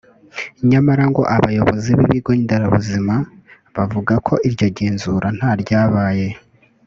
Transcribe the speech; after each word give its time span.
nyamara 0.69 1.03
ngo 1.11 1.21
‘abayobozi 1.35 1.89
b’ibigo 1.97 2.31
nderabuzima 2.41 3.15
bavuga 3.75 4.13
ko 4.27 4.33
iryo 4.47 4.67
genzura 4.77 5.27
nta 5.37 5.51
ryabaye 5.61 6.27